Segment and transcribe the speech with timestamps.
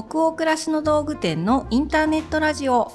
[0.00, 2.92] 北欧暮らしの道具店のインターネットラジオ。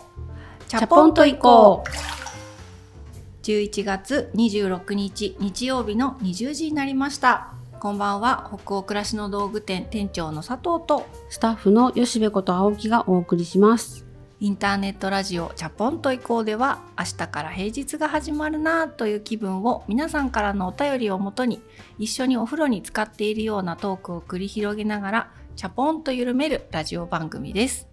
[0.70, 3.46] チャポンと行こう。
[3.46, 7.56] 11月26日日曜日の20時になりました。
[7.82, 8.50] こんばんは。
[8.58, 11.06] 北欧暮らしの道具店店長の佐藤と。
[11.28, 14.06] スタッフの吉部こと青木がお送りします。
[14.40, 21.62] インターネットラジオチャポンと行こうでは明日から平日が始まるなという気分を皆さんからのお便りをもとに
[21.98, 27.88] 一緒にお風呂に使っているようなトークを繰り広げながらチャポンと緩めるラジオ番組です。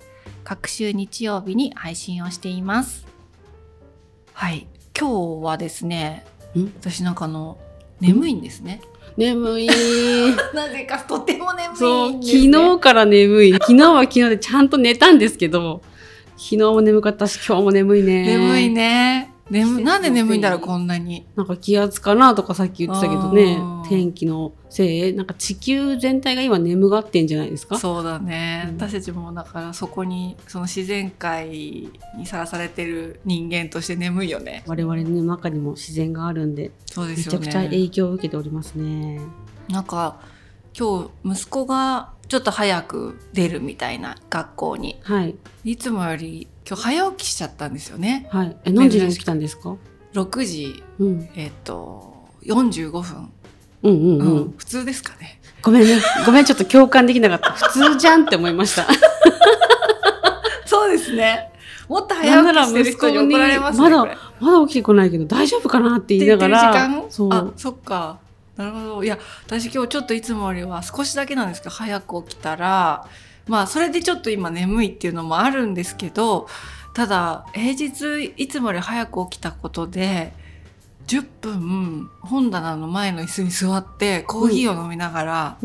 [0.45, 3.07] 各週日曜日に配信をしています。
[4.33, 4.67] はい、
[4.99, 6.25] 今日はですね、
[6.81, 7.59] 私なんかあの
[8.01, 8.81] 眠いんですね。
[9.17, 9.67] 眠い。
[10.55, 13.53] なぜかとても眠い、そう、昨日から眠い。
[13.53, 15.83] 昨日は昨日でちゃんと寝たんですけど、
[16.39, 18.23] 昨日も眠かったし、今日も眠いね。
[18.23, 19.30] 眠いね。
[19.51, 21.27] 眠なんで眠いんだろうこんなに。
[21.37, 23.59] なんか気圧かなとかさっき言ってたけどね。
[23.89, 25.15] 天気のせい。
[25.15, 27.77] なんか地球全体が今眠がってんじゃないですか？
[27.77, 31.91] そうだね、うん、私たちもだからそこにその自然界に
[32.25, 34.63] さらされてる人間として眠いよね。
[34.67, 39.21] 我々の中にも自然があるんでそうですよ、ね、めちゃくちゃ影響を受けておりますね。
[39.69, 40.21] なんか
[40.79, 48.29] 今日息子がちょっと早く出るみたいな学校に、はい、いつもより今日早起きしちゃったんですよね。
[48.31, 48.57] はい。
[48.65, 49.75] え、何時に起きたんですか？
[50.13, 53.33] 六時、うん、えっ、と、四十五分。
[53.83, 55.41] うんうんうん、うん、普通ですかね。
[55.63, 56.01] ごめんね。
[56.25, 57.53] ごめん、ちょっと共感できなかった。
[57.55, 58.87] 普通じゃんって思いました。
[60.65, 61.51] そうですね。
[61.89, 63.91] もっと早起きしてる人に怒られますね。
[63.91, 66.61] まだ、まだ起きてこないけど大丈夫かなって言いながら。
[66.73, 67.29] 時間そう。
[67.33, 68.19] あ、そっか。
[68.57, 69.03] なるほど。
[69.03, 73.07] いや、私今日ちょっといつもよりは少しだけなんですけど、早く起きたら、
[73.47, 76.49] まあそれでちょっと今眠いっていうのもあるんですけど
[76.95, 80.33] ただ平日いつもより早く起きたことで
[81.07, 85.59] 10分本棚の前の椅子に座ってコーヒーを飲みながら、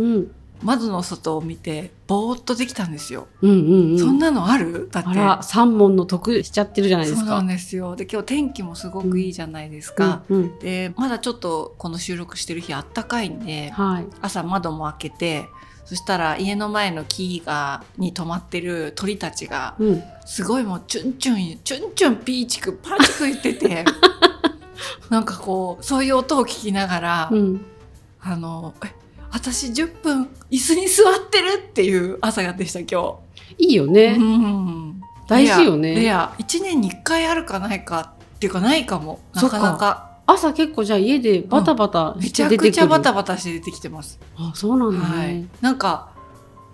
[0.64, 3.28] 窓の外を見てぼーっとできたんですよ。
[3.42, 4.90] うんうんうん、そんなのある？
[4.92, 5.10] だって。
[5.10, 7.26] あら、三問の得しちゃってるじゃないですか。
[7.26, 7.96] そうなんですよ。
[7.96, 10.24] で、今日天気もすごくいいじゃないですか。
[10.30, 15.46] うんうん、で、まだちょっとこの収録してる日あったかいんで、はい、朝窓も開けて、
[15.86, 23.86] そしたら家の前の木がに止まってる鳥たちが、うん、すごいもうチュンチュンチュンチュンピーチクパチク言ってて
[25.10, 27.66] なんかこうそういう音を聞きながら、うん、
[28.20, 28.94] あのえ
[29.32, 33.20] 私10分椅子に座ってるっていう朝がでした今
[33.58, 33.66] 日。
[33.66, 34.16] いいよね。
[34.18, 35.94] うん、大事よね。
[35.94, 40.15] レア1年に1回あるかないかっていうかないかもなかなか。
[40.28, 44.20] 朝結構じゃあ家でバタバタして出てくる、うん、めちゃくちゃバタバタして出てきてます。
[44.38, 45.24] あ、そうなんだね。
[45.24, 46.12] はい、なんか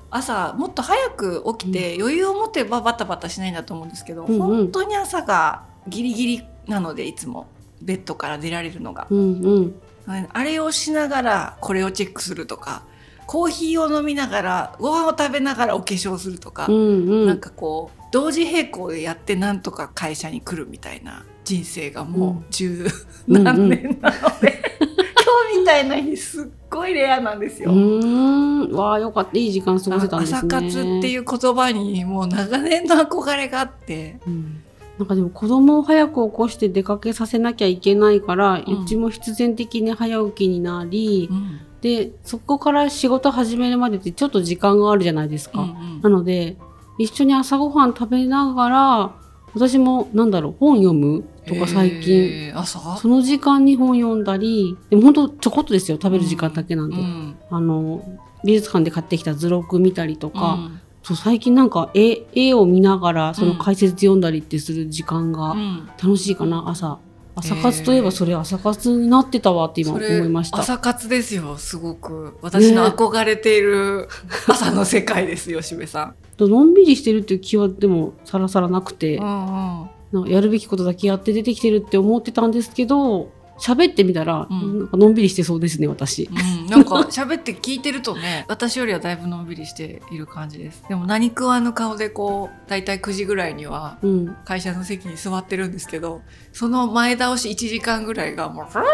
[0.09, 7.47] 朝もっと早く起きて余裕を持てばバタバタしないんだと思うんですけど、うんうん、本当に朝がギリギリなのでいつも。
[7.83, 9.75] ベッドから出られるのが、うんうん、
[10.05, 12.83] あれをしながらこれをチェックするとか
[13.25, 16.77] コーヒーを飲みながらご飯を食べながらお化粧するとか、うんう
[17.23, 22.87] ん、なんかこう同時並行でやってなんとか会社に来るみたいな人生がもう十
[23.27, 27.73] 何年なので、今日みたいな日すっごいレアなんですよ。
[27.73, 30.37] うんわあよかったいい時間過ごせたんですね。
[30.37, 34.17] 朝活っていう言葉にもう長年の憧れがあって。
[34.25, 34.63] うん
[34.97, 45.61] なんかでも子供を早く起こして出かけさせなきゃいけないから、うん、うちも必然的に早起きになり、うん、でそこから仕事始めるまでってちょっと時間があるじゃないですか。
[45.61, 46.55] うんうん、なので
[46.99, 49.15] 一緒に朝ごはん食べながら
[49.55, 52.53] 私もなんだろう本読むとか最近。
[52.97, 58.03] その時間に本読んだりでも本当ちょこっとですよ食べる時間だけなんで、うん、あの
[58.43, 65.55] 美術館で買ってきた図録見たりとか、うん、そう最近なんか絵絵を見ながらその解説読んだりってする時間が
[66.01, 66.99] 楽しいかな、朝。
[67.33, 70.59] 朝活といえばそれ朝活になってたわって今思いました。
[70.59, 72.37] 朝活ですよ、すごく。
[72.41, 74.09] 私の憧れている
[74.47, 76.15] 朝の世界ですよ、しべさん。
[76.39, 79.89] のんびりしてるっていう気はでもさらさらなくて、うんうん、
[80.27, 90.83] やるべきことだけやって出てきてるって思ってたんですけど喋ってみたら、うん、なんかのんびりしてそうですね私、うん、なんか喋って聞いてるとね 私よりはだいぶのんびりしている感じです。
[90.89, 93.99] でも何食わぬ顔でこう大体9時ぐらいには
[94.45, 96.21] 会社の席に座ってるんですけど、
[96.51, 98.85] その前倒し1時間ぐらいがもうふーっ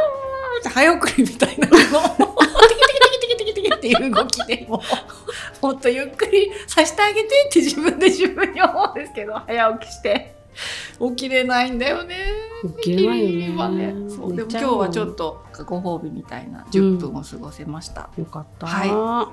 [0.62, 1.78] て早送りみたいなの
[3.78, 4.82] っていう動きでも
[5.62, 10.37] もっとゆっくりさせてあげてって自分で自分に思うんですけど早起きして
[11.00, 12.16] 起きれないんだよね。
[12.78, 14.36] 起きれないよね、ね、そう。
[14.36, 18.90] でも今日はちょっとご褒美みたいな10分を過ごせました、うん、よかった、はい、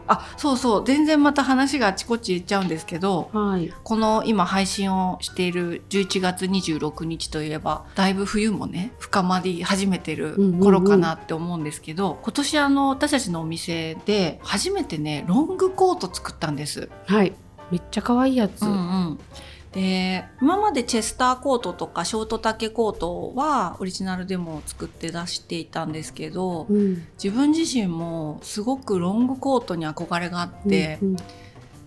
[0.06, 0.84] あそうそう。
[0.87, 16.90] 全然また話があちこち行っちゃうんですけど、はい、この今配信をしている11月26日といえばだいぶ冬もね深まり始めてる頃かなって思うんですけど、うんうんうん、今年あの私たちのお店で初めてねロングコート作ったんです。
[17.06, 17.32] はい。
[17.70, 18.62] めっちゃ可愛いやつ。
[18.62, 19.19] うんうん
[19.75, 31.17] で今までチェスターコートとかショート丈コートはオリジナルでも作って出していたんですけど、うん、自分自身もすごくロングコートに憧れがあって、うんうん、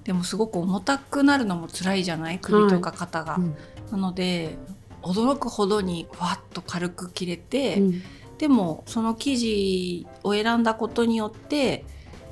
[0.03, 3.33] でもすごく重たくなるのも辛いじゃない首とか肩が。
[3.33, 3.55] はいうん、
[3.91, 4.57] なので
[5.01, 8.01] 驚くほどにわっと軽く切れて、うん、
[8.37, 11.85] でもその生地を選んだことによって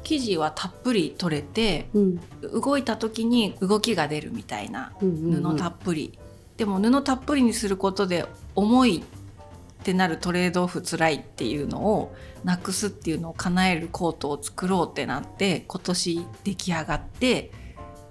[0.06, 2.22] 生地はたっぷり取れて、うん、
[2.62, 6.18] 動いた時に動きが出るみたいな布たっぷり、
[6.58, 8.26] でも布たっぷりにすることで
[8.56, 17.52] 重いってなるトレードオフつらいっていうのをなくすっていうのを叶えるコートを作ろうってなって今年出来上がって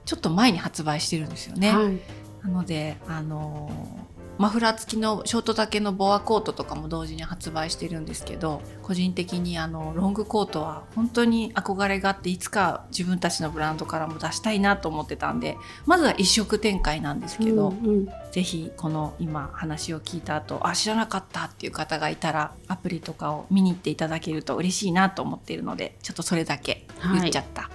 [0.05, 1.71] ちょっと前に発売してるんですよね。
[1.71, 1.99] はい、
[2.43, 4.04] なのであの
[4.37, 27.63] マフラー付きのショート丈のボアコートとかも同時に発売してるんですけど個人的にあのロングコートは本当に憧れがあっていつか自分たちのブランドからも出したいなと思ってたんでまずは一色展開なんですけど、うんうん、ぜひこの今話を聞いた後あ知らなかったっていう方がいたらアプリとかを見に行っていただけると嬉しいなと思っているのでちょっとそれだけ言っちゃった。
[27.63, 27.75] はい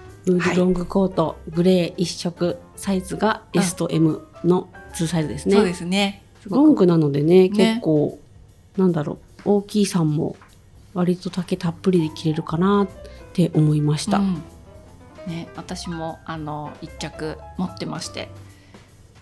[0.55, 5.55] ロングコート、はい、グレー一色サイズが S と M の2サイズですね。
[5.55, 6.23] そうですね。
[6.49, 8.19] ロングなのでね、結構、
[8.77, 10.35] なんだろう、大きいさんも
[10.93, 12.87] 割と丈たっぷりで着れるかなっ
[13.33, 14.17] て思いました。
[14.17, 14.43] うん、
[15.27, 18.29] ね、私もあの一着持ってまして、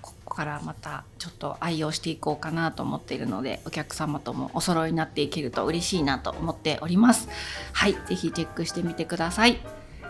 [0.02, 7.28] ここからまたちょっと愛用していこうかなと思っているので、お客様ともお揃いになっていけると嬉しいなと思っております。
[7.74, 9.60] はい、ぜひチェックしてみてください。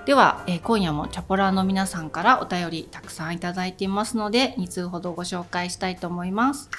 [0.08, 6.70] では、えー、今夜もチャポラーの皆さんからお便りたくさんいただいていますので2通ほどご紹介したいと思います。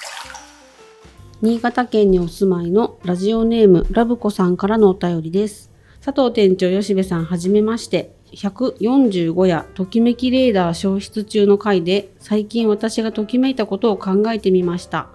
[1.43, 5.71] 新潟県にお住まいのラジオネームラブコさんからのお便りです。
[6.03, 15.11] 佐藤店長吉部さんはじめまして145やときめきレーダー消失中の回で最近私がときめいたことを考えてみました。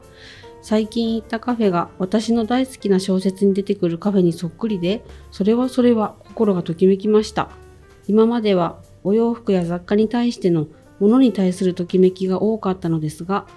[0.61, 7.62] 最近行ったカフェが私の大好きな小説に出てくるカフェにそっくりでそれはそれは心がときめきました。
[8.07, 10.67] 今まではお洋服や雑貨に対しての
[10.99, 13.47] ものに対するときめきが多かったのですが、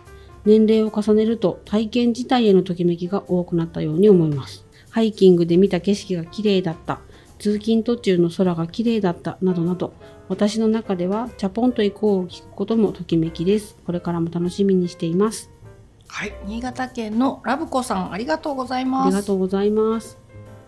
[0.44, 4.64] 年齢を重ねると体験自体へのときめきが多くなったように思います。
[4.90, 7.00] ハイキングで見た景色が綺麗だった、
[7.38, 9.92] 通勤途中の空が綺麗だったなどなど、
[10.28, 13.76] 私の中ではチャポンと行こうを聞くこともときめきです。
[13.84, 15.50] これからも楽しみにしています。
[16.08, 19.06] はい、新潟県のラブコさんありがとうございます。
[19.08, 20.18] ありがとうございます。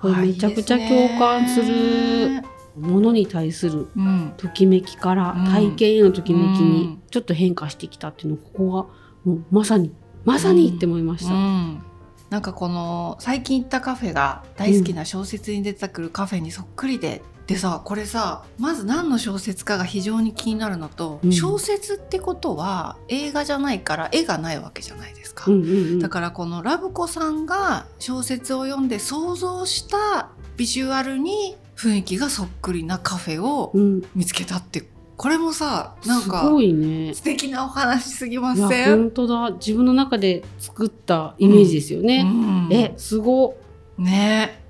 [0.01, 2.58] これめちゃくちゃ共感する。
[2.79, 3.89] ものに対する
[4.37, 8.87] ときめきから体験へのときめきにちょっと変化してきたっていうのここが
[9.25, 9.93] もうまさに
[10.25, 11.33] まさにって思いました。
[11.33, 11.83] うん。
[12.31, 30.29] なんかこの最近行ったカフェが大好きな小説に出てくるカフェにそっくりで、でさこれさまず何の小説かが非常に気になるのと、うん、小説ってことは映画じゃないから絵がないわけじゃないですか、うんうんうん、だからこのラブ子さんが小説を読んで想像した
[30.59, 33.73] ビジュアルに雰囲気がそっくりなカフェを
[34.17, 34.87] 見つけたって、うん、
[35.17, 37.15] これもさなんかすごいね。
[37.15, 38.99] 素敵なお話すぎません？
[38.99, 39.51] 本当だ。
[39.53, 42.67] 自分の中で作ったイメージですよね、うん。
[42.67, 43.57] うん、えすご
[43.97, 44.61] ね。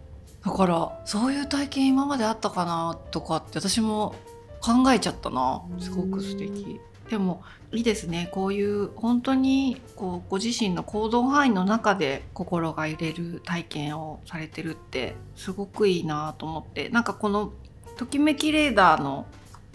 [0.45, 4.15] だからそういう体験今まであったかなとかって私も
[4.61, 5.63] 考えちゃったな。
[5.79, 6.79] すごく素敵。
[7.09, 7.43] でも
[7.73, 8.31] いいですね。
[8.33, 16.89] こういう本当にこうご自身の行動範囲の中で心が揺れる体験をされてるってすごくいいなと思って。
[16.89, 17.53] なんかこの
[17.99, 19.27] 「ときめきレーダー」の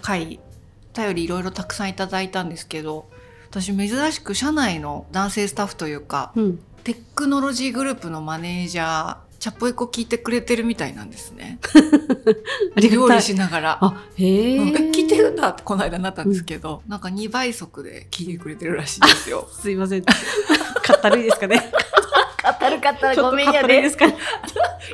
[0.01, 0.39] 回
[0.93, 3.07] 頼りいろいろたくさんいただいたんですけど
[3.50, 11.59] 私珍しく社内の男性スタッフというか、うん、テクノロジーグループのマネージャーチャポエコ聞いてくれてるみたいなんですね。
[12.79, 13.77] 料理しながら。
[13.81, 19.45] あ、へえ、うん、聞いてるんだってこの間なったんですけど、うん、なんか2倍速で聞いてくれてるらしいんですよ。
[19.51, 20.03] すいません。
[20.05, 20.13] か
[20.93, 21.59] ったるいですかね。
[22.41, 23.79] かったるかったるごめんやで。
[23.79, 24.13] いですか、い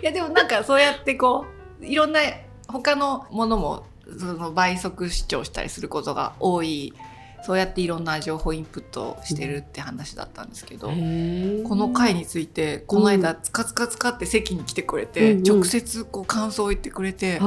[0.02, 1.46] やでもなんかそうやってこ
[1.80, 2.20] う、いろんな
[2.68, 3.84] 他のものも
[4.18, 6.96] その倍速視聴したりすることが多い
[7.44, 17.40] そうやっていろんな情報インプットしてるって話だったんですけど、この回についてこの間つかつかつかって席に来てくれて、うん、直接こう感想を言ってくれて、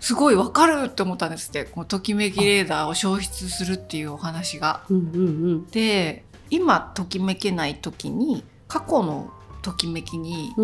[0.00, 1.64] すごいわかるって思ったんですって。
[1.64, 4.82] このときめきレーダーを消失するっていうお話が。
[5.70, 9.30] で今ときめけない時に過去の
[9.62, 10.54] ときめきに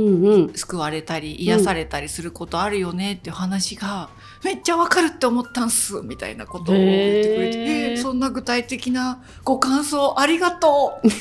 [0.55, 4.09] 救われたり癒されたりすることあるよねっていう話が
[4.45, 7.59] めっちゃわかるって思ったんすみたいなことを言ってくれて、
[7.93, 11.09] えー、そんな具体的なご感想ありがとう。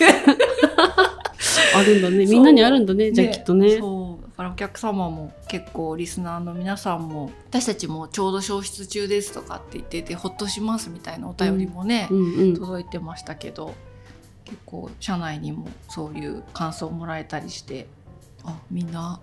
[1.76, 2.26] あるんだね。
[2.26, 3.78] みんなにあるんだねじゃあきっとね。
[3.80, 4.24] そう。
[4.36, 12.40] からお客様も結構リスナーの皆さんも私たちもちょうど消失中ですとかって言っててほっとしますみたいなお便りもね、うんうん。
[12.40, 13.74] うん、届いてましたけど
[14.46, 17.88] 結構社内にもそういう感想をもらえたりして
[18.44, 19.20] あみんな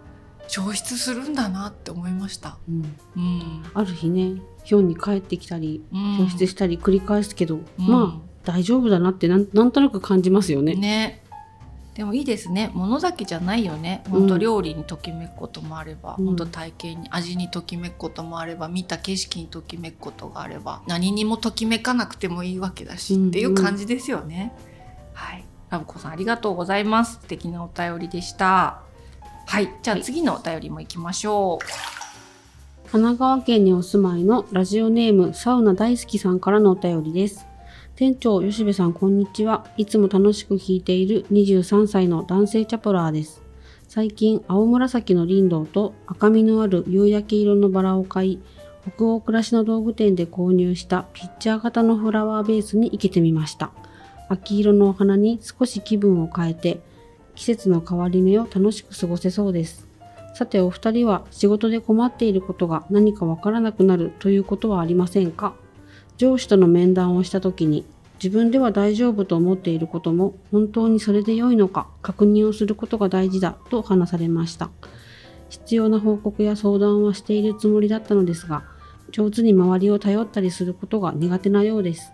[0.51, 2.59] 消失するんだなって思いました。
[2.69, 10.75] うん、うん、ある日ねヒョンに帰ってきたり、消失したり繰り返すけど、まあ大丈夫だなってなんなんとなく感じますよね。
[10.75, 11.23] ね。
[11.95, 12.71] でもいいですね。
[12.75, 14.03] 物だけじゃないよね。
[14.11, 24.53] 本当料理にときめくこともあれば、うん、本当体験に味にときめくこともあれば見た景色にときめくことがあれば何にもときめかなくてもいいわけだし、うんうん、っていう感じですよね。
[25.15, 25.45] はい。
[25.69, 27.21] ラブコさんありがとうございます。
[27.21, 28.90] 素敵なお便りでした。
[29.51, 31.67] はいじゃあ次のお便りもいきましょう。
[32.89, 37.49] 神奈川県にお住まいのラジオネームサウナ大好きさんからのお便りです。
[37.97, 39.67] 店長吉部さんこんにちは。
[39.77, 43.43] いつも楽しく聞いている23歳の男性チャプラーです。
[43.89, 48.39] 最近青紫の林道と赤みのある夕焼け色のバラを買い、
[48.95, 53.73] 北欧暮らしの道具店で購入したピッチャー型のフラワーベースに生けてみました。
[54.29, 56.89] 秋色のお花に少し気分を変えて、
[57.41, 59.89] 季節の変わり目を楽しく過ごせそうです。
[60.35, 65.55] さてお二人は仕事で困っていることが何かわからなくなるということはありませんか？
[66.19, 67.87] 上司との面談をした時に
[68.23, 74.69] 自分では大丈夫と思っていることも本当にそれで良いのか確認をすることが大事だと話されました。
[75.49, 78.65] 必要な報告や相談はしているつもりだったのですが、
[79.13, 82.13] 上手に周りを頼ったりすることが苦手なようです。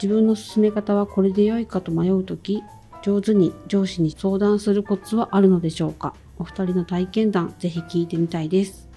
[0.00, 2.62] 自分の進め方はこれで良いかと迷うとき、
[3.02, 6.14] 上手に上司に相談するコツはあるのでしょうか？
[6.38, 8.88] お二人の体験談、ぜひ聞いてみたいです。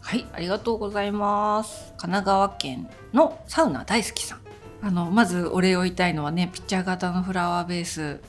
[0.00, 1.92] はい、ありがとうございます。
[1.96, 4.40] 神奈川県のサウナ大好きさん。
[4.82, 8.20] あのまずお礼を言いたいのはね、ピッチャー型のフラワーベース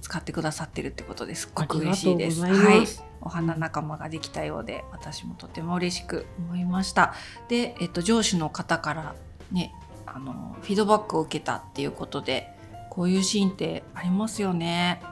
[0.00, 2.40] 使ってくださってるってことですごく嬉しいです。
[2.40, 2.86] はい、
[3.20, 7.14] お花仲間ができたようで、私もとても嬉しく思いました。
[7.48, 9.14] で、えっと上司の方から
[9.52, 9.74] ね、
[10.06, 12.55] あのフィードバックを受けたっていうことで、
[12.96, 15.02] こういうシーンってありますよね。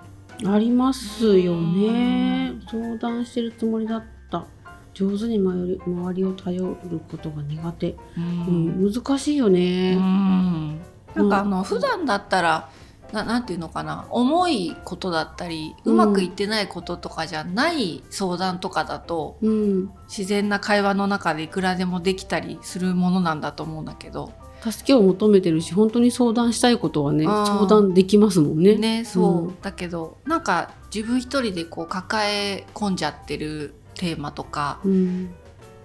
[0.46, 2.54] ありますよね。
[2.66, 4.46] 相談してるつもりだった。
[4.94, 9.96] 上手に周り周りを頼ることが苦手、うん、うん、難しいよね。
[9.98, 10.80] うん、
[11.14, 12.70] なんかあの、うん、普段だったら
[13.12, 14.06] ななんていうのかな。
[14.08, 24.32] 重いことだったりうまくいってないこととかじゃない相談とかだと、うん、自然な会話の中でいくらでもできたりするものなんだと思うんだけど
[24.72, 28.76] 助けを求めてるし本当に相談したいことはね相談できますもんね。
[28.76, 35.34] ねそう、うん、だけどなんか自分一人でこう抱え込んじゃってるテーマとか、うん、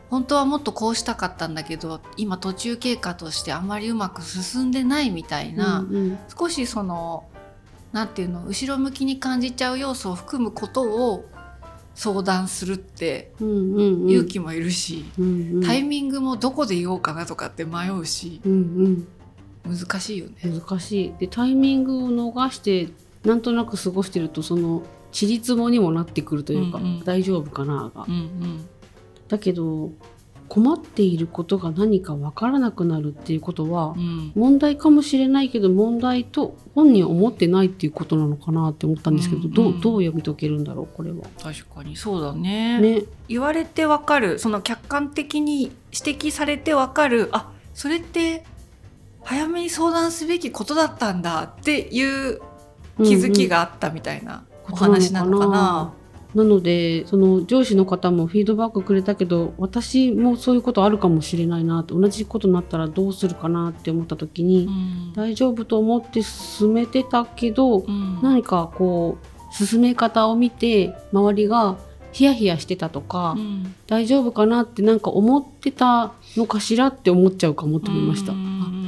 [0.10, 7.26] 本当はもっとこうしたかったんだけど今途中経過としてあまりうまく進んでないみたいな、うんうん、少しその
[7.92, 11.26] 何て言うの後ろ向きに感じちゃう要素を含むことを
[12.00, 19.06] 相談するって勇気もいるし、うんうん、タイミングもどこで言おうかなとかって迷うし、うん
[19.66, 20.36] うん、難しいよね。
[20.46, 21.14] 難しい。
[21.20, 22.88] でタイミングを逃して
[23.26, 28.70] なんとなく過ごしてるとそのちりつもにもなってくるというか、うんうん、大丈夫かなが、うんうん、
[29.28, 29.92] だけど
[30.50, 41.18] 困っていることが何か分からなくなるっていうことは、うん、問題かもしれないけど問題と本人は思ってないっていうことなのかなって思ったんですけど、うんうん、どうどう読み解けるんだろうこれは。
[41.42, 42.82] 確かにそうだね。
[42.82, 43.04] ね。
[43.28, 44.40] 言われて分かる。
[44.40, 47.30] その客観的に指摘されて分かる。
[47.32, 48.44] あそれって
[49.24, 52.42] 早めに相談すべきことだったんだっていう
[52.98, 55.52] 気づきがあったみたいなお話なのかな。
[55.52, 55.94] な
[56.36, 71.78] のでその上司の方もフィードバックくれたけど私もそういうことあるかもしれないなって同じことになったらどうするかなって思った時に、うん、大丈夫と思って進めてたけど、うん、何かこう進め方を見て周りが
[72.12, 78.34] ヒヤヒヤしてたとか、うん、大丈夫かなってなんか思ってたのかしらって思っちゃうかもって思いました。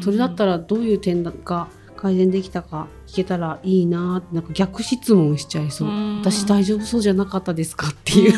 [0.04, 5.90] それだったらどういう点が改善できたか聞けたらいいななんか逆質問しちゃいそう。
[6.20, 8.32] 私大丈夫そうじゃなかったですかっていう。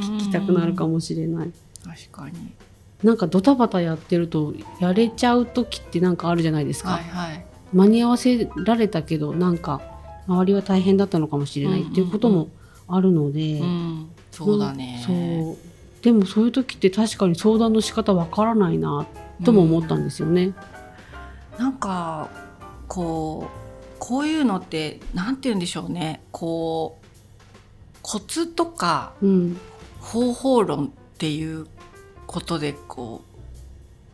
[0.00, 1.52] 聞きたくなるかもしれない。
[1.84, 2.52] 確かに。
[3.02, 9.82] なんかドタバタやってるとやれちゃう時ってなんかあるじゃないですか、はいはい、間に合わせられたけどなんか
[10.26, 12.48] 周りは大変だったのかもしれないっていうことも
[12.88, 13.66] あるので、うん。
[13.66, 16.02] うんうん、そうだねそう。
[16.02, 19.06] でもそういう時って確かに相談の仕方わからないな
[19.44, 20.54] とも思ったんですよね、
[21.58, 22.30] うん、なんか
[22.88, 23.65] こう
[23.98, 26.22] こういうのって何て言うんでしょうね。
[26.32, 27.06] こう
[28.02, 29.14] コツとか、
[30.00, 31.66] 方法論っていう
[32.26, 33.36] ことでこう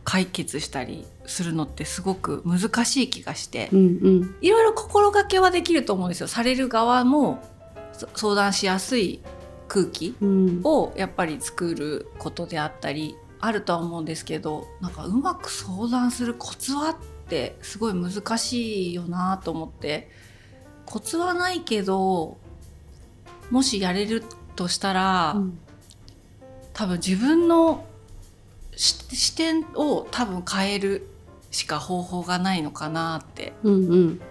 [0.03, 6.27] 解決したりするのってすごく難しい気がして、うんうん、いろいろ心がけはできると思うんですよ。
[6.27, 7.43] される側も
[8.15, 9.21] 相談しやすい
[9.67, 10.15] 空気
[10.63, 16.95] をやっぱり作ることであったりあるとは思うんですけどなんかうまく相談するコツはっ
[17.33, 20.09] てすごい難しいよなと思って。
[20.85, 22.37] コツはないけど
[23.49, 24.21] もしやれる
[24.55, 25.57] としたら、うん、
[26.73, 27.85] 多分自分の
[28.75, 31.07] 視点を多分変える
[31.51, 33.53] しか方法がないのかなって。
[33.63, 34.21] うんうん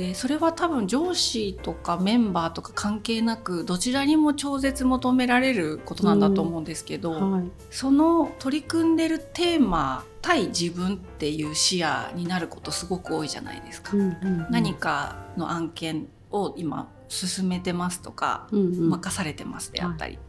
[0.00, 13.94] でそれは多分上司とかメンバーとか関係なくどちらにも超絶求められることなんだと思うんですけど、うんはい、その取り組んでるテーマ対自分っていう視野になることすごく多いじゃないですか。
[13.94, 20.20] うんうんうん、何かの案件を今進めてますとか、うんうん、任されてますであったり、は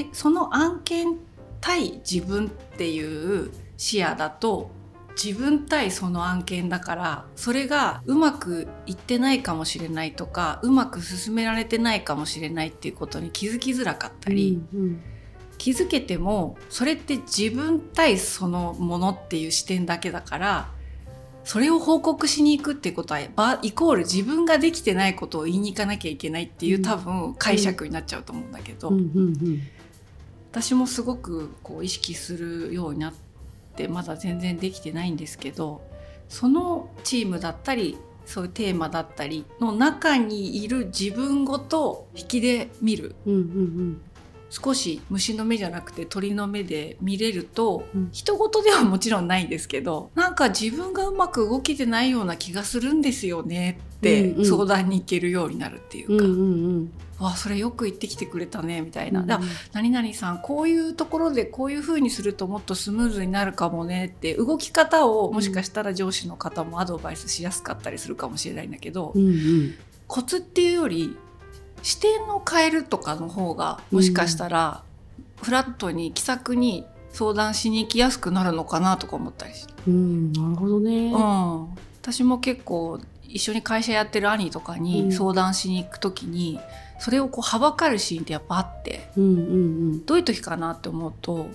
[0.00, 1.18] い、でその案件
[1.60, 4.70] 対自分っていう視野だと
[5.22, 15.02] 自分対その案件だからそれがうまくいってないかもしれないとかうまく進められてないかもしれないっていうことに気づきづらかったり、うんうん、
[15.58, 20.70] 気づけてもそれって自分対そのものっていう視点だけだから
[21.44, 23.20] それを報告しに行くってことは
[23.62, 28.92] イコール自分ができてないことを言いに行かなきゃいけないっていう多分解釈になっちゃうと思うんだけど、
[30.50, 33.29] 私もすごくこう意識するようになって
[33.70, 35.82] ってまだ全然できてないんですけど
[36.28, 44.00] そのチームだったりそういうテーマだったりの中にいる自分ごと引きで見る、うんうんうん、
[44.50, 56.24] 少し虫の目じゃなくて鳥の目で見れると、うん、人事ではもちろんないんですけどなんか自分がうまく動けてないような気がするんですよねって相談に行けるようになるっていうか。
[56.24, 56.44] うんうんう
[56.80, 56.92] ん。
[57.20, 59.40] わそれよく言ってきてくれたねみたいな、うん、だ
[59.74, 69.74] 何々さんこういうところでこういうふうにするともっとスムーズになるかもねって動き方をもしかしたら上司の方もアドバイスしやすかったりするかもしれないんだけど、うんうん、
[70.06, 71.14] コツっていうより
[71.82, 74.82] 視点を変えるとかの方がもしかしたら、
[75.42, 79.72] フラットに気さくに相談しに行きやすくなるのかなとか思ったりして。
[79.88, 81.68] うん、なるほどね、うん、
[82.02, 86.60] 私も結構一緒に会社やってる兄とかに相談しに行く時に、
[86.96, 89.42] うん、それをこうはばかるシーンってやっぱあって、うんうんう
[89.96, 91.48] ん、どういう時かなって思うと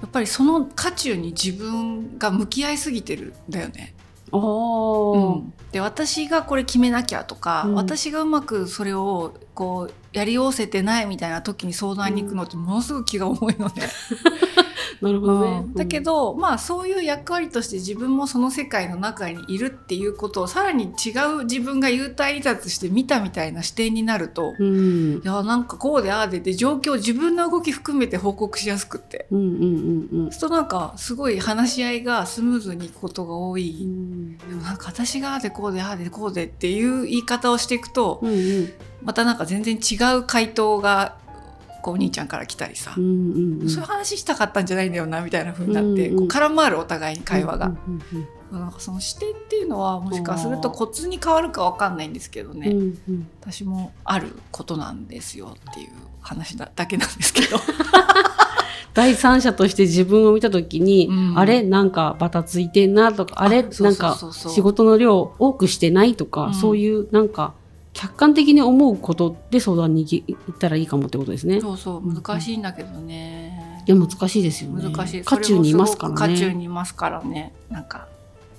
[0.00, 3.94] やっぱりその渦中に自分が向き合いすぎてるんだよね。
[4.32, 13.82] うん、で私がこれ決めなきゃとか、うん、私がうまくそれをこうやりおせてないみたいな時に相談に行くのってものすごく気が重いので。
[15.02, 21.10] なるほどね、うん、だけど、まあそういう役割として自分もその世界の中にいるっていうことをさらに違
[21.40, 41.16] う自分が幽体離脱して見たみたいな視点になると、うん、いやなんかこうでああでで状況自分の動き含めて報告しやすくて、うんうんうんうん、そうなんかすごい話し合いがスムーズにいくことが多い、うん、でもなんか私がああでこうでああでこうでっていう言い方をしていくと、うんうん、またなんか全然違う回答が
[41.82, 47.72] こうお兄ちゃんから来たりさ、そういう話したかったんじゃないんだよなみたいな風になって、こう絡まるお互いに会話が。
[48.52, 55.88] なんかその視点っていうのはもしかするとコツに変わるかわかんないんですけどね、うんうん、私もあることなんですよっていう
[56.20, 57.56] 話だだけなんですけど。
[58.92, 61.62] 第三者として自分を見た時に、うん、あれ？
[61.62, 63.62] なんかバタついてんなとかあれ？
[63.62, 67.54] なんか仕事の量多くしてないとか、うん、そういうなんか
[67.92, 71.60] 客観的に思うことで相談に行ったらいいかもってことですね。
[71.60, 73.82] そうそう難しいんだけどね。
[73.86, 74.90] いや難しいですよね。
[74.90, 75.22] 難しい。
[75.22, 76.16] 渦中にいますからね。
[76.16, 77.54] 渦中にいますからね。
[77.68, 78.08] なんか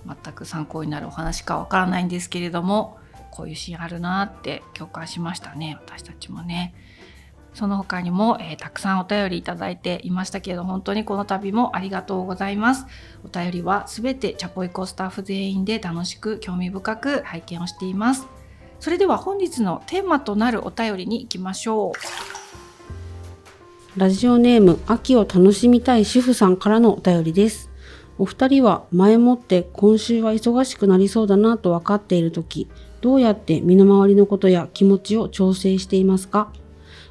[0.05, 2.97] 全く参考になるお話かわからないんですけれども、
[3.31, 5.77] こういうシーンあるなって共感しましたね。
[5.83, 6.75] 私たちもね。
[7.53, 12.87] その他にも、えー、たくさんお便りいただいていましたけれど本当にこの度もありがとうございます
[13.23, 18.27] お便りはすべてチャポイコスタッフ全員で楽しく興味深く拝見をしています
[18.79, 21.93] それでは本日のテーマとなるお便りに行きましょ
[23.95, 23.99] う。
[23.99, 27.69] ラジオネーム秋を楽しみたい主婦さんからのお便りです。
[28.17, 32.69] お二人は前もって今週は忙しくなりそうだなと分かっている時
[33.01, 36.51] どうやって身の回りのことや気持ちを調整していますか？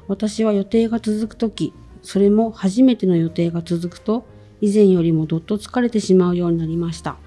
[0.07, 4.25] 私は予定が続く時それも初めての予定が続くと
[4.61, 7.17] 以前よりもどっと疲れてしまうようになりました。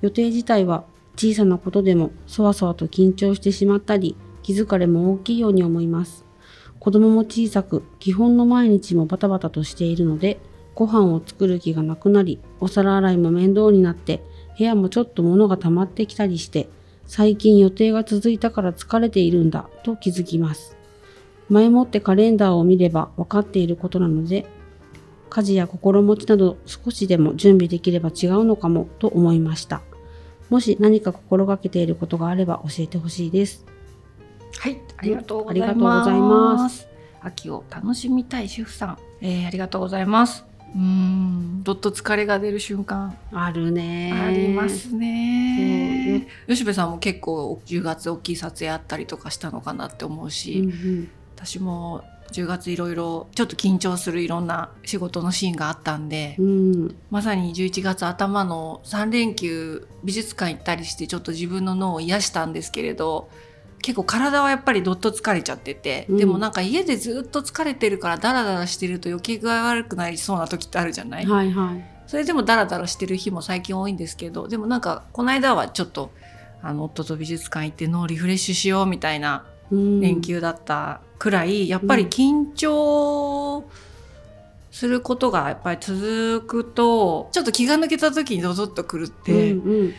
[0.00, 0.84] 予定自体は
[1.16, 6.24] 小さなことでもそわそわと緊張してしまったり、気疲れも大きいように思います。
[6.78, 10.40] 子供も小さく、基本の毎日もバタバタとしているので、
[10.74, 14.22] ご飯を作る気がなくなり、お皿洗いも面倒になって、
[14.56, 16.70] 部屋もちょっと物が溜まってきたりして、
[17.06, 20.76] 最近予定が続いたから疲れているんだと気づきます。
[21.50, 24.46] 前もってカレンダーを見れば分かっていることなので、
[25.28, 29.82] 家事や心持ちなど少しでも準備できれば違うのかもと思いました。
[30.50, 33.64] もし何か心がけていることがあれば教えてほしいです。
[34.58, 36.88] はい、ありがとうございます。
[37.22, 40.44] 秋を楽しみたい主婦さん、えー、ありがとうございます。
[40.74, 43.16] うんどっと疲れが出る瞬間。
[43.32, 44.12] あるね。
[44.12, 46.28] ありますね。
[46.48, 63.30] 吉部さんも結構10月大きい撮影あったりとかしたのかなって思うし、うんうん、私も10月いろいろちょっと緊張するいろんな仕事のシーンがあったんで、うん、まさに11月頭の3連休美術館行ったりしてちょっと自分の脳を癒したんですけれど
[63.82, 76.10] 結構体はやっぱりどっと疲れちゃってて、うん、でもなんか家でずっと疲れてるからダラダラしてると余計具合悪くなりそうな時ってあるじゃない、はいはい、それでもダラダラしてる日も最近多いんですけどでもなんかこの間はちょっと
[76.62, 83.68] あの夫と美術館行って脳リフレッシュしようみたいな連休だったくらい、やっぱり緊張
[84.70, 89.94] することがやっぱり続くとちょっと気が抜けた時にドドッとくるって、うんうん、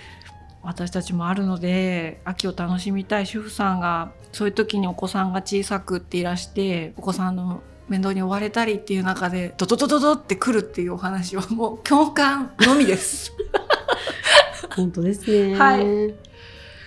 [0.64, 13.32] 私たちもあるので秋を楽しみたい主婦さんがそういう時にお子さんが小さくっていらしてお子さんの面倒に追われたりっていう中でドドドドドってくるっていうお話はもう 共感のみです。
[14.76, 15.56] 本当ですね。
[15.56, 16.16] はい。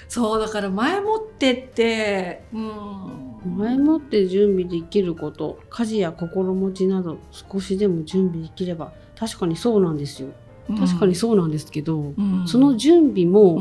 [0.08, 10.28] そうだから前もってって、うん、前もって準備できること家事や心持ちなど少しでも準備できれば確かにそうなんですよ。
[10.68, 13.60] 確かにそうなんですけど、うん、その準備も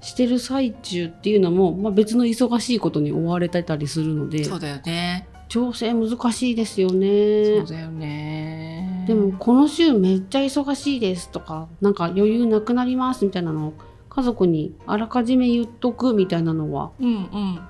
[0.00, 5.28] してる最中っていうのも、まあ、別の忙しいことに追われてたりするのでそうだよね。
[5.48, 7.58] 調整難しいですよね。
[7.58, 9.04] そうだよね。
[9.06, 13.74] でもこの週めっちゃ忙しいですとかなんか余裕なくなりますみたいなのを
[14.08, 17.60] 家族にあらかじめ言っとくみたいなのは、うんうん、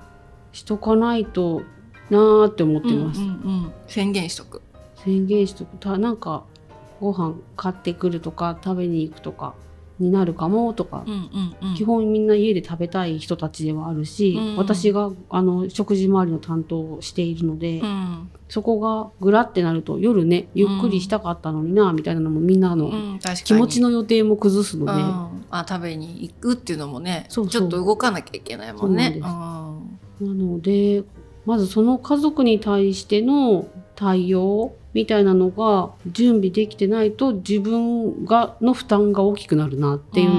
[0.53, 1.63] しとかないと
[2.09, 3.35] なーって思ってます、うんうんう
[3.67, 4.61] ん、宣言しとく。
[5.03, 5.77] 宣言しとく。
[5.77, 6.45] たなんか
[7.01, 9.55] ご飯買ってくるとか食べに行くとか
[9.99, 11.13] になるかもとか、うん
[11.61, 22.91] うんうん、基本みんな家で食べたい人たちではあるし、うん私があの食事周りの担当をしているので、うん、そこがぐらってなると夜ねゆっくりしたかったのにな、みたいなのもみんなの
[23.43, 29.19] 気持ちの予定も崩すので、うん、あ食べに行くっていうのもねちょっと動かなきゃいけないもんね。
[30.23, 31.03] なので
[31.45, 40.35] まずその家族に対しての対応みたいなのが準備できてないと自分がの負担が大きくなるなっていうの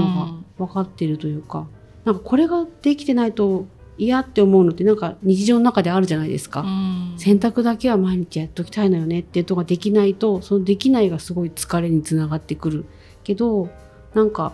[0.59, 1.67] が分かってるというか、うん、
[2.05, 3.67] なんかこれができてないと
[3.97, 12.87] 嫌って思うのってなんか日常の中であるじゃないですか、うん、洗濯だけは毎日やっときたいのよねっていうとができないとそのできないがすごい疲れにつながってくる。
[13.23, 13.69] けど
[14.15, 14.53] なんか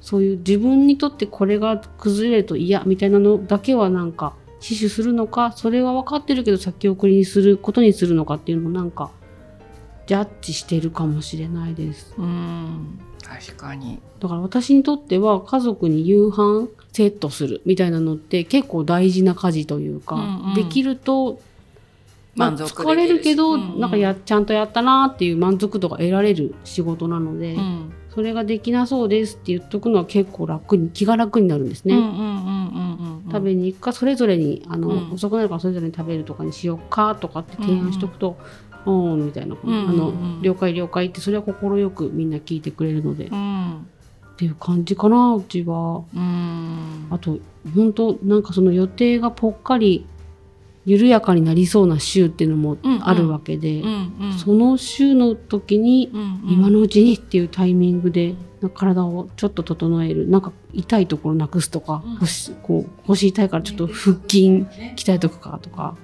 [0.00, 9.10] そういう自分にとってこれが崩れると嫌みたいなのだけはなんか死守するのかそれは分かってるけど先送りにすることにするのかっていうのもなんか
[10.06, 12.14] ジャッジしてるかもしれないです。
[12.18, 12.98] うん。
[13.22, 14.00] 確かに。
[14.20, 21.40] だから私にとっては家族に夕飯セットするみたいなのって結構大事な家事というか、うんうん、できると、
[22.34, 31.94] まあ、疲れるけど、うんうん、なんかやちゃんとやったなっていう満足度が得られる仕事なので、うん、それができなそうですって言っとくのは結構楽に気が楽になるんですね。
[33.32, 38.36] 食べに行くかそれぞれにあの、うん、遅くなるからそれぞれに食べるとかにしようかとかって提案しとくと、
[38.86, 41.54] うん、みたいな、うんうんうん、あの了解了解ってそれは快
[41.90, 43.86] くみんな聞いてくれるので、うん、
[44.32, 46.04] っていう感じかなうちは。
[46.14, 47.38] うん、あと
[47.74, 50.06] 本当なんかその予定がぽっかり
[50.84, 56.10] 緩やかになりそうな週っていうのもあるわけで、うんうん、その週の時に、
[56.44, 58.34] 今のうちにっていうタイミングで
[58.70, 60.28] 体をちょっと整える。
[60.28, 65.96] なんか痛いところなくすとか、うん、腰こう腰痛いからちょっと腹筋鍛えとくかとか、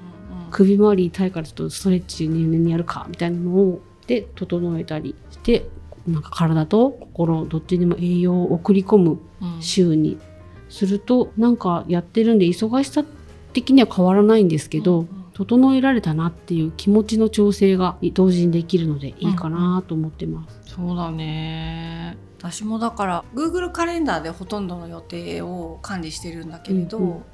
[0.50, 5.66] 首周り痛いからちょっとストレッチ入念にやるかみたいなのをで整えたりして
[6.06, 9.20] なんか体と心どっちにも栄養を送り込む
[9.60, 10.18] 週に
[10.70, 13.04] すると、うん、なんかやってるんで忙しさ
[13.52, 20.57] 的には変わらないんですけど、うんうん、整えられたなっていう気持ちの調整が同時にできるのでいいかなと思ってます。
[20.78, 22.16] うん、そうだね。
[22.38, 27.24] 私もだから Google カレンダーでほとんどの予定を管理してるんだけれど、うんうん。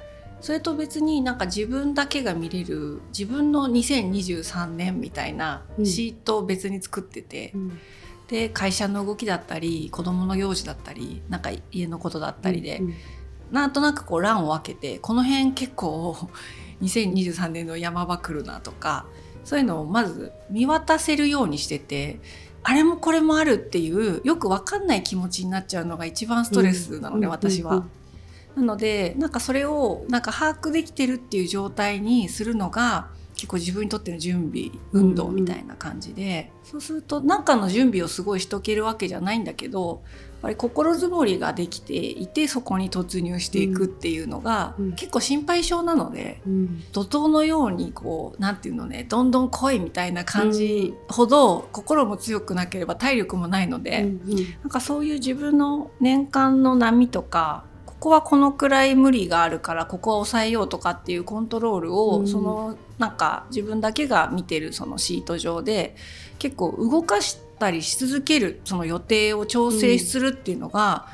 [0.41, 7.79] それと別になんか自分だけが見れる自分の2023年みたいなシートを別に作ってて、うん、
[8.27, 12.93] で会社の動きだったり子どもの用事だったりなんか家のことだったりで、うんうん、
[13.51, 16.15] なんとなくこう欄を分けてこの辺結構
[16.81, 19.07] 2023年の山場来るなとか
[19.43, 22.19] そういうのをまず見渡せるようにしてて
[22.67, 27.85] あれもこれもあるっていうよく分かんない気持ちになっちゃうのが一番ストレスなのね、私は。
[28.55, 40.01] なのでなんかそれをなんか把握できてるっていう状態にするのが結結構自分にとっての準備運動みたいな感じで、うんうん、そうすると何かの準備をすごいしとけるわけじゃないんだけど
[40.45, 65.95] ぱり心づもりができていてそこに突入していくっていうのが、うん、結構心配性なので、うん、怒涛のようにこうなんていうのねどんどん来いみたいな感じほど、心も強くなければ体力もないので、うんうん、なんかそういう自分の年間の波とかここはこのくらい無理があるからここは抑えようとかっていうコントロールを、うん、そのなんか自分だけが見てるそのシート上で
[66.37, 71.07] 結構動かしたりし続けるその予定を調整するっていうのが、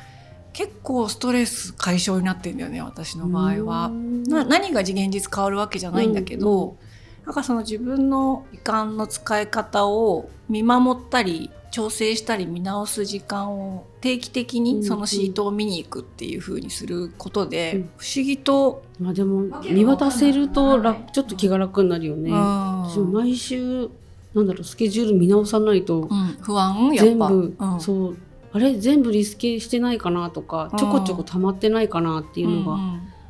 [0.47, 3.89] うん、結構ストレス解消になってんだよね私の場合は。
[3.89, 6.77] 何が現実変わるわけじゃないんだけど、
[7.21, 22.29] うん、なんかその自分の時間の使い方を見守ったり調整したり見直す時間を定期的にそのシートを見に行くっていう風にすることで、うん、不思議と、まあでも見渡せると楽ちょっと気が楽になるよね。
[22.31, 23.89] 私も毎週
[24.33, 26.09] なんだろうスケジュール見直さないと、うん、
[26.41, 26.91] 不安？
[26.95, 28.17] 全部、うん、そう。
[28.53, 28.77] あれ？
[28.77, 32.79] 全部リスケしてないかなとかちょこちょこ溜まってないかなっていうのが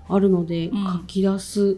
[0.10, 1.78] あるので、書き出す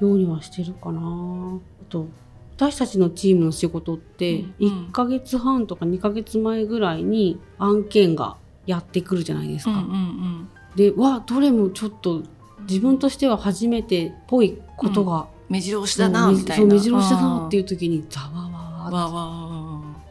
[0.00, 1.00] ようにはしてるかな。
[1.00, 1.58] あ
[1.88, 2.08] と
[2.56, 9.72] 私たちのチームの仕事って1ヶ月半とか2ヶ月前ぐらいに案件がやってくるじゃないですか。
[9.72, 12.22] うんうんうん、でわどれもちょっと
[12.68, 16.74] 自分としては初めてっぽいことが、うん、目白押しだなみたいな。
[16.74, 18.43] 目白押しだなっていう時にざわ
[18.90, 20.04] わわ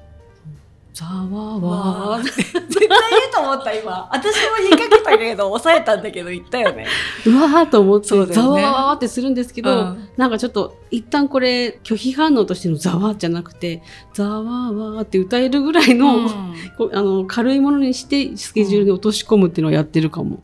[0.94, 4.08] ざわわ 絶対言うと思った今。
[4.12, 6.86] 私も言いかけたけど抑えたんだけど言ったよね。
[7.26, 13.82] うわーと思って、ね、ざわわってするんですけど、うん、なんかちょっと一旦これ拒否反応としてのざわじゃなくて
[14.14, 16.56] ざわわって歌えるぐらいのうん、
[16.94, 20.44] あの軽いものにしてスケジュールに落とし込むっていうのをやってるかも。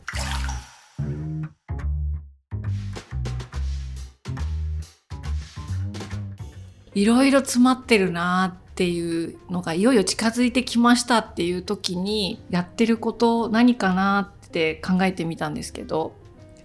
[6.94, 16.14] いろいろ詰まってるなっていうのがいよいよ近づいてきましたっていう時にやってること何かなって考えてみたんですけど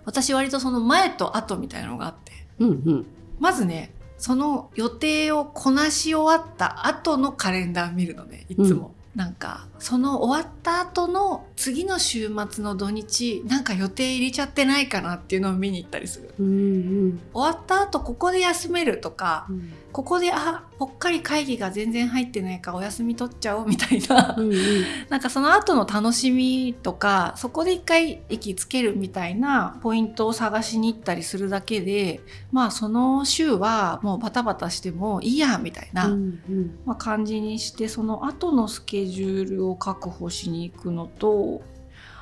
[0.05, 3.05] 私割とその前と後みたいなのがあって、うんうん、
[3.39, 8.93] まずねその予定をこなし終わった後のカレンダー見るのねいつも。
[9.13, 16.33] うん、なんかその終わった後の次の週末の土日なんか予定入れちゃってないかなっていうのを見に行ったりする。
[16.39, 19.71] うんうん、終わった後ここで休めるとか、うん。
[19.95, 24.53] ここであぽっかり会議が全然入ってないからお休み取っちゃおうみたいな、うんうん、
[25.07, 32.19] なんかその後の楽しみとかそこで一回息つけるみたいなポイントを探しに行ったりするだけで
[32.51, 41.63] まあその週はもうバタバタしてもいいやみたいな、うんうん、まあ、感じにしてその後のスケジュールを確保しに行くのと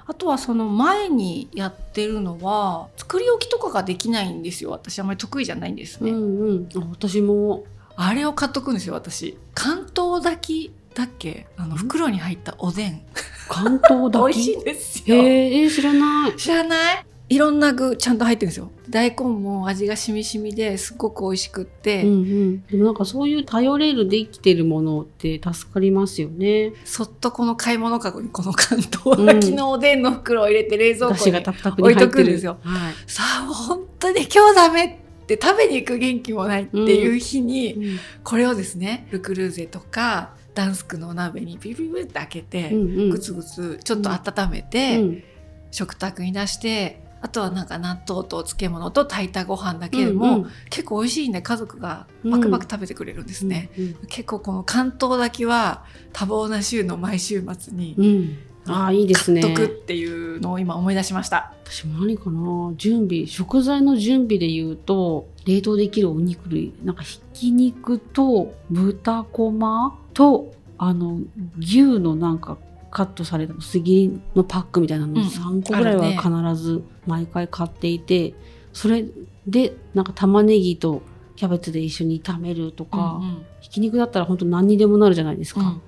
[0.06, 4.72] あとはその前にやってるのは作り置きとかができないんですよ。
[4.72, 7.64] 私あんまり得意じゃないんですね、うんうん、私も。
[7.96, 9.38] あれを買っとくんですよ私。
[9.54, 11.48] 関東炊きだっけ？
[11.58, 13.02] あの袋に入ったおでん。
[13.48, 14.20] 関東炊き？
[14.20, 15.16] 美味しいんですよ。
[15.16, 16.36] えー、知らない。
[16.36, 17.06] 知らない？
[17.30, 18.70] いろんな具ちゃんと入ってるんですよ。
[18.90, 26.74] 大根も味がしみしみですごく美味しくって、うんうん、でもなんかそういう頼れるできてるものって助かりますよね。
[26.84, 31.38] そっとこの買い物かごにこの関東焼きのおでんの袋を入れて冷蔵庫に
[31.78, 45.24] 置いとくんですよ、はい、さあ本当に今日ダメって食べに行く元気もないっていう日に、うんこれをですねルクルーゼとかダンスクのお鍋にビビビって開けて、うんうん、グツグツちょっと温めて、うん、
[45.72, 59.42] 食卓に出してあとはなんか納豆と漬物と炊いたご飯だけでも、うんうん、結構美味しいんで家族がバクバク食べてくれるんですね、うんうん、結構この関東炊きは多忙な週の毎週末に、うん、ああいいですね。
[59.42, 61.54] 買っとくっていうのを今思い出しました。
[61.64, 71.20] 私も何かな準備食材の準備で言うと冷凍できるお肉類なんかひき肉と豚こまとあの
[71.58, 72.58] 牛のなんか
[72.94, 78.34] カットされた薄切りのパックみたいなの3個ぐらいは必ず毎回買っていて、ね、
[78.72, 79.04] それ
[79.48, 81.02] でなんか玉ねぎと
[81.36, 85.82] キャベツで一緒に炒めるとか、うんうん、ひき肉だったら本当何にでもなるじゃないですか、うん、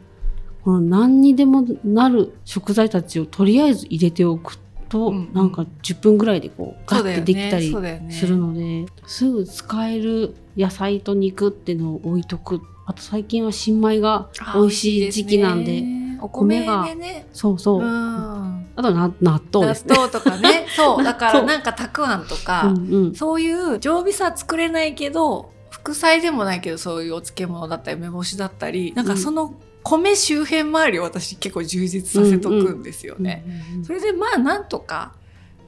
[0.64, 4.58] この何にでもなる食材たちをとりあえず入れておく
[4.90, 7.72] と、うんうん、なんか10分ぐらいでこうガッてできたり
[8.10, 12.62] するので、ねね、すぐ使える野菜と肉っていうのを置いとく。
[12.88, 16.05] あと最近は新米が美味しい時期なんで。
[16.26, 17.28] お米でね。
[17.34, 19.96] そうそう、うん、あと納豆ですね。
[19.96, 20.66] 納豆とかね。
[20.76, 21.04] そう。
[21.04, 33.46] だからなんかたくあんとかうん、そういう常備菜作れないけど副菜でもないけどそういうお漬物だったり梅干しだったりなんかその米周辺周りを私結構充実させとくんですよね。
[33.86, 35.14] それでまあなんとか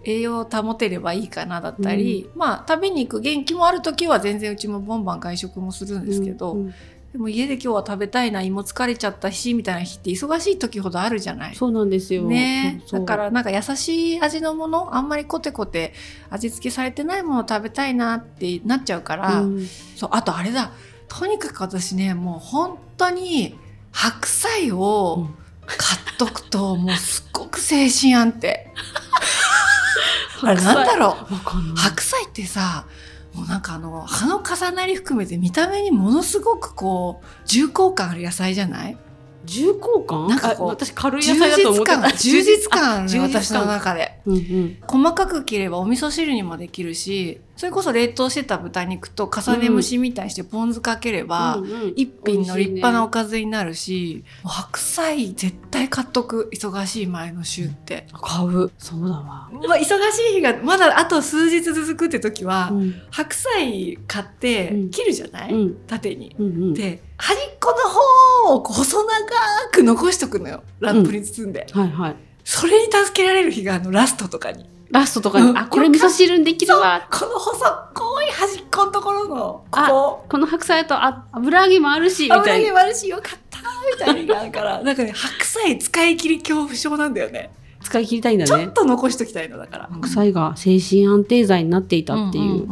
[0.03, 6.73] 栄養を保てればいいかなだったり、うん、まあ食べに行く元気もある時は全然うちもボンバン外食もするんですけど、うんうん、
[7.17, 11.55] でも家で今日は食べたいな胃も疲れちゃったしみたいな日って忙しい時ほどあるじゃない。
[11.55, 12.21] そうなんですよ。
[12.21, 12.83] ね。
[12.91, 15.93] だからなんか優しい味のものあんまりコテコテ
[16.29, 20.69] 味付けされてないものを食べたいなってなっちゃうから、うん、そうあとあれだ。
[21.07, 23.57] とにかく私ねもう本当に
[23.91, 25.27] 白菜を
[25.65, 28.71] 買っとくと、もうすっごく精神安定。
[30.43, 31.33] あれなんだろう。
[31.75, 32.85] 白菜ってさ
[33.37, 38.97] もうなんかあの葉の重なり含めて見た目にものすごくこう重厚感ある野菜じゃない？
[39.47, 40.27] 重厚感？
[40.27, 42.11] なんかこう私軽い野菜だと思ってた。
[42.11, 51.59] 充実感充実感 私の中で、うんうん、細かく切ればお味噌汁にもできるしそれこそ冷凍してた豚肉と重ね蒸しみたいにしてポン酢かければ、
[51.95, 58.69] 一品の立派なおかずになるし、ね、白菜絶対買っとく忙しい前の週って、買う。
[58.77, 59.89] そうだわ、まあ、忙し
[60.29, 67.75] い日がまだあと数日続くって時は、うん、白菜買って切るじゃない、うん、縦に、うんうん、で端っこ
[68.47, 69.09] の方を細長
[69.71, 72.15] く残しとくのよラップに包んで、はいはい
[72.49, 74.69] それに助けられる日があのラストとかに。
[74.89, 77.05] ラストとかに、あ、これ味噌汁にできるわ。
[77.11, 77.65] この細
[78.25, 80.25] い端っこのところの、ここ。
[80.29, 82.43] この白菜とあ油揚げもあるし、みたいな。
[82.43, 87.51] 油揚げもあるし、よかったみたいなのがあるから、 なんかね、白菜使い切り恐怖症なんだよね。
[87.83, 88.47] 使い切りたいんだね。
[88.47, 89.89] ちょっと残しときたいのだから。
[89.91, 92.65] 白菜が精神安定剤になっていたっていう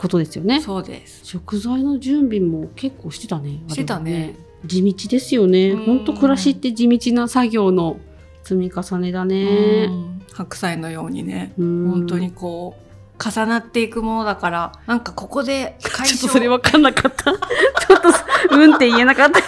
[0.00, 0.60] ことですよね。
[0.62, 1.20] そうです。
[1.24, 3.60] 食材の準備も結構してたね。
[3.68, 4.34] してたね。
[4.64, 5.74] 地道ですよね。
[5.74, 7.98] 本当暮らしって地道な作業の
[8.42, 9.90] 積み重ねだね。
[10.32, 12.90] 白菜のようにね、本当にこう
[13.22, 18.00] 重なっていくものだからなんかここで解消ちょっとそれ分かんなかった ちょっ
[18.48, 19.40] とうんって言えなかった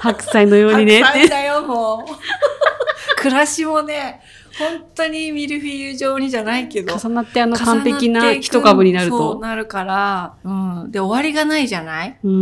[0.00, 4.20] 白菜のようにね白菜だよもう暮らしもね
[4.58, 6.96] 本当にミルフィーユ状にじゃないけど。
[6.98, 9.32] 重なってあの完璧な一株になると。
[9.32, 10.50] そうなるから、う
[10.86, 10.90] ん。
[10.90, 12.18] で、終わりがないじゃない？
[12.22, 12.36] うんう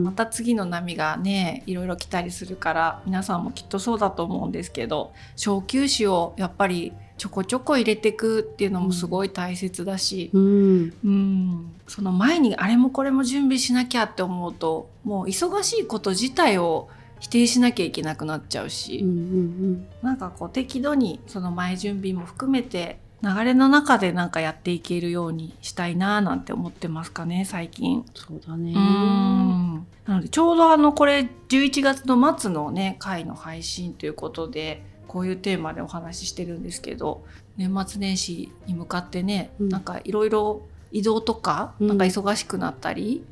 [0.00, 0.04] ん。
[0.04, 16.88] また次の波がね、いろいろ来たりするから、皆さんもきっとそうだと思うんですけど、小休止をやっぱりちょこちょこ入れていくっていうのもすごい大切だし、うん、うん、その前にあれもこれも準備しなきゃって思うともう忙しいこと自体を
[17.20, 28.04] 否定しなきゃいけなくなっちゃうし、うんうんうん、なんかこう適度にその前準備も含めて流れの中でなんかやっていけるようにしたいななんて思ってますかね最近。
[28.14, 28.72] そうだね。
[28.72, 37.24] なのでちょうどあのこれ11月の末のね回の配信ということでこういうテーマでお話ししてるんですけど
[37.58, 43.22] 年末年始に向かってね、うん、なんかいろいろ移動とかなんか忙しくなったり、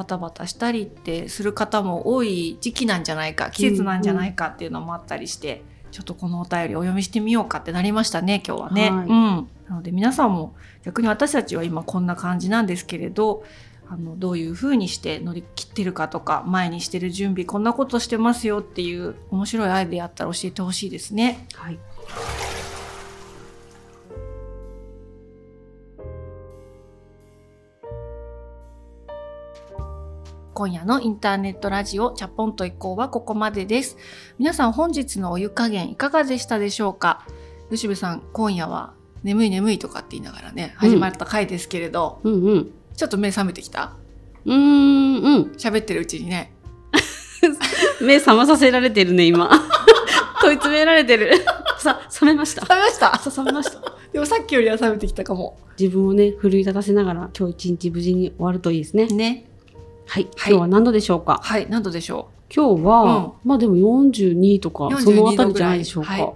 [0.00, 8.90] バタバタしたりってする方も多い時期なんじゃないか季節なんじゃないかっていうのもあったりして、うん、ちょっとこのお便りお読みしてみようかってなりましたね今日はね。
[8.90, 13.44] はい、うん、なので皆さんも逆に私たちは今こんな感じなんですけれど
[13.90, 21.46] あのどういうふうにして乗り切ってるかとか前にしてる準備こんなことしてますよっていう面白いアイデアあったら教えてほしいですね。
[21.52, 21.78] はい
[30.60, 33.96] 今夜のインターネットラジオチャポンと移行はここまでです。
[34.38, 37.24] 皆さん本日のお湯加減いかがでしたでしょうか？
[37.70, 38.92] 吉部さん、今夜は
[39.22, 43.94] 眠い眠いとかって言いながらね、始まった回ですけれど、うんうん、ちょっと目覚めてきた？
[44.44, 45.42] うん、うん。
[45.56, 46.52] 喋ってるうちにね。
[48.04, 49.48] 目覚まさせられてるね、今。
[50.42, 51.32] 問い詰められてる。
[51.80, 52.60] さ、覚めました。
[52.60, 53.18] 覚めました？
[53.18, 53.80] さ、覚めました。
[54.12, 55.58] でもさっきよりは覚めてきたかも。
[55.78, 59.06] 自分をね、奮い立たせながら、今日一日無事に終わるといいですね。
[59.06, 59.46] ね。
[60.10, 61.38] はい、今日は何度でしょうか？
[61.40, 62.52] はい、何度でしょう？
[62.52, 66.10] 今日は、うん、まあでも42とか、そのあたりじゃないでしょうか。
[66.10, 66.32] はい、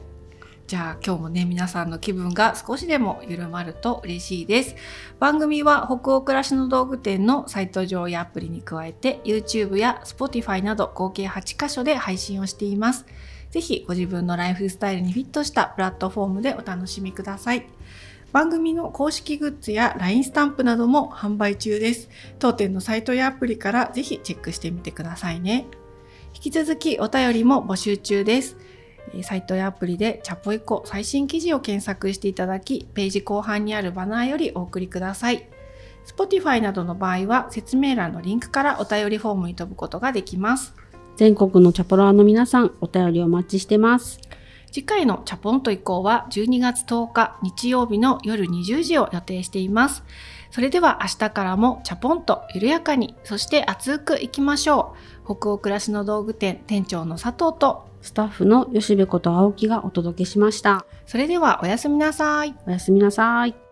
[0.68, 4.76] じゃあ今日もね、皆さんの気分が少しでも緩まると嬉しいです。
[5.18, 13.06] 番組は北欧暮らしの道具店のサイト上やアプリに加えて YouTube や Spotify など合計8カ所で配信をしています。
[13.50, 17.66] ぜひご自分のライフスタイルにフィットしたプラットフォームでお楽しみください。
[18.34, 22.08] 番組の公式グッズや LINE スタンプなども販売中です。
[22.40, 25.68] 当店のサイトやアプリからぜひチェックしてみてくださいね。
[26.34, 28.56] 引き続きお便りも募集中です。
[29.22, 35.48] サイトやアプリでチャポイコ最新記事を検索していただき、ページ後半にあるバナーよりお送りください。
[36.04, 40.74] Spotify などの場合は説明欄のリンクからお便りフォームに飛ぶことができます。
[41.16, 44.18] 全国のチャポラーの皆さん、お便りお待ちしてます。
[44.74, 50.02] 次回のチャポンと移行は12月10日日曜日の夜20時を予定しています。
[50.50, 55.36] それでは明日からもチャポンと緩やかに、そして熱くいきましょう。
[55.36, 60.84] 北欧暮らしの道具店店長の佐藤とスタッフの吉部こと青木がお届けしました。
[61.06, 62.56] それではおやすみなさい。
[62.66, 63.63] おやすみなさい。